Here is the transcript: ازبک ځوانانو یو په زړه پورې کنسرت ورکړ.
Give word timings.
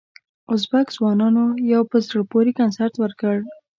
ازبک 0.53 0.87
ځوانانو 0.97 1.45
یو 1.73 1.81
په 1.91 1.97
زړه 2.07 2.21
پورې 2.31 2.51
کنسرت 2.59 2.93
ورکړ. 2.99 3.35